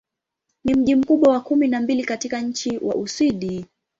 Ni 0.63 0.73
mji 0.73 0.95
mkubwa 0.95 1.29
wa 1.33 1.39
kumi 1.41 1.67
na 1.67 1.81
mbili 1.81 2.03
katika 2.03 2.41
nchi 2.41 2.77
wa 2.77 2.95
Uswidi. 2.95 3.65